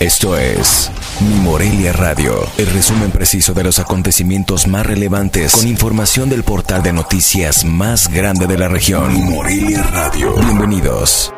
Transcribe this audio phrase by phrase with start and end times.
[0.00, 0.90] Esto es
[1.20, 6.82] Mi Morelia Radio, el resumen preciso de los acontecimientos más relevantes con información del portal
[6.82, 9.14] de noticias más grande de la región.
[9.14, 10.34] Mi Morelia Radio.
[10.34, 11.32] Bienvenidos.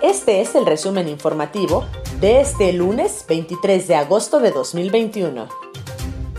[0.00, 1.84] Este es el resumen informativo
[2.20, 5.48] de este lunes 23 de agosto de 2021.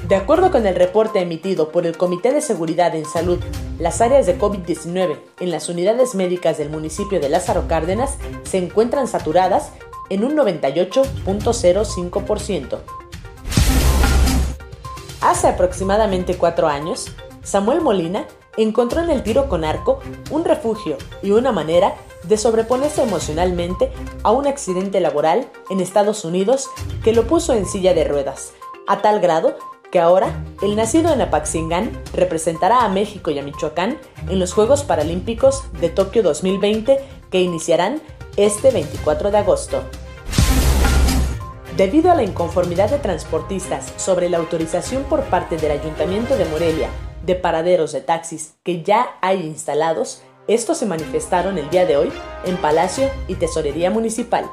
[0.08, 3.40] De acuerdo con el reporte emitido por el Comité de Seguridad en Salud,
[3.82, 9.08] las áreas de COVID-19 en las unidades médicas del municipio de Lázaro Cárdenas se encuentran
[9.08, 9.72] saturadas
[10.12, 12.78] en un 98.05%.
[15.22, 17.08] Hace aproximadamente cuatro años,
[17.42, 23.02] Samuel Molina encontró en el tiro con arco un refugio y una manera de sobreponerse
[23.02, 23.92] emocionalmente
[24.22, 26.70] a un accidente laboral en Estados Unidos
[27.04, 28.54] que lo puso en silla de ruedas,
[28.86, 29.58] a tal grado
[29.92, 33.98] que ahora el nacido en Apaxingán representará a México y a Michoacán
[34.30, 38.02] en los Juegos Paralímpicos de Tokio 2020 que iniciarán
[38.38, 39.84] este 24 de agosto.
[41.76, 46.90] Debido a la inconformidad de transportistas sobre la autorización por parte del Ayuntamiento de Morelia
[47.26, 52.12] de paraderos de taxis que ya hay instalados, estos se manifestaron el día de hoy
[52.46, 54.50] en Palacio y Tesorería Municipal.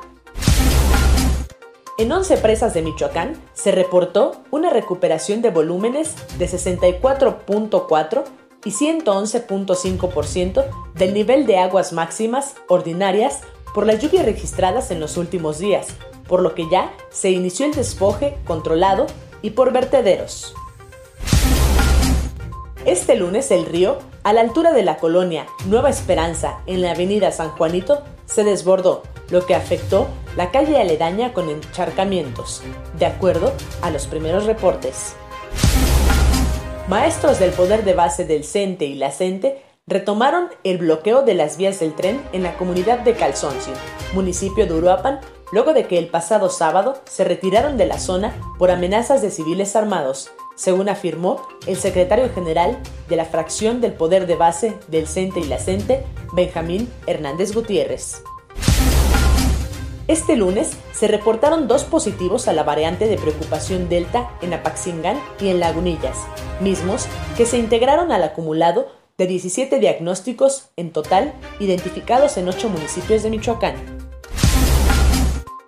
[2.01, 8.23] En 11 presas de Michoacán se reportó una recuperación de volúmenes de 64.4
[8.65, 13.41] y 111.5% del nivel de aguas máximas ordinarias
[13.75, 15.89] por las lluvias registradas en los últimos días,
[16.29, 19.07] por lo que ya se inició el despoje controlado
[19.43, 20.55] y por vertederos.
[22.85, 27.33] Este lunes el río, a la altura de la colonia Nueva Esperanza en la avenida
[27.33, 30.07] San Juanito, se desbordó, lo que afectó
[30.39, 32.63] la calle aledaña con encharcamientos,
[32.97, 35.17] de acuerdo a los primeros reportes.
[36.87, 41.57] Maestros del poder de base del CENTE y la CENTE retomaron el bloqueo de las
[41.57, 43.73] vías del tren en la comunidad de Calzoncio,
[44.15, 45.19] municipio de Uruapan,
[45.51, 49.75] luego de que el pasado sábado se retiraron de la zona por amenazas de civiles
[49.75, 55.41] armados, según afirmó el secretario general de la fracción del poder de base del CENTE
[55.41, 58.23] y la CENTE, Benjamín Hernández Gutiérrez.
[60.09, 65.49] Este lunes se reportaron dos positivos a la variante de preocupación Delta en Apaxingán y
[65.49, 66.17] en Lagunillas,
[66.61, 73.23] mismos que se integraron al acumulado de 17 diagnósticos en total identificados en 8 municipios
[73.23, 73.75] de Michoacán.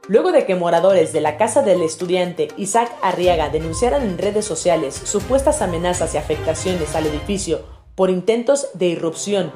[0.08, 4.94] Luego de que moradores de la casa del estudiante Isaac Arriaga denunciaran en redes sociales
[5.04, 7.60] supuestas amenazas y afectaciones al edificio
[7.94, 9.52] por intentos de irrupción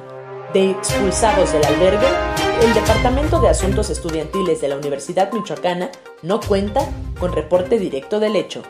[0.53, 2.07] de expulsados del albergue,
[2.61, 6.81] el Departamento de Asuntos Estudiantiles de la Universidad Michoacana no cuenta
[7.19, 8.63] con reporte directo del hecho.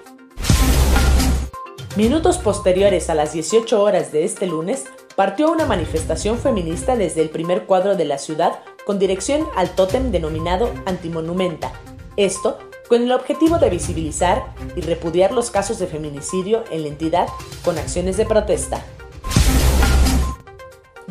[1.96, 4.86] Minutos posteriores a las 18 horas de este lunes,
[5.16, 10.12] partió una manifestación feminista desde el primer cuadro de la ciudad con dirección al tótem
[10.12, 11.72] denominado Antimonumenta.
[12.18, 12.58] Esto
[12.90, 17.28] con el objetivo de visibilizar y repudiar los casos de feminicidio en la entidad
[17.64, 18.84] con acciones de protesta.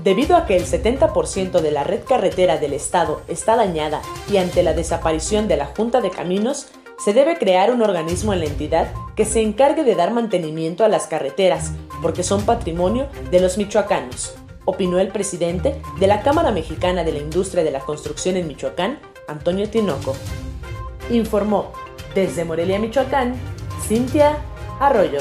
[0.04, 4.62] Debido a que el 70% de la red carretera del estado está dañada y ante
[4.62, 6.66] la desaparición de la Junta de Caminos,
[7.02, 10.88] se debe crear un organismo en la entidad que se encargue de dar mantenimiento a
[10.88, 11.72] las carreteras,
[12.02, 14.34] porque son patrimonio de los michoacanos,
[14.66, 18.98] opinó el presidente de la Cámara Mexicana de la Industria de la Construcción en Michoacán,
[19.26, 20.14] Antonio Tinoco.
[21.10, 21.72] Informó
[22.14, 23.36] desde Morelia, Michoacán,
[23.88, 24.36] Cintia
[24.80, 25.20] Arroyo.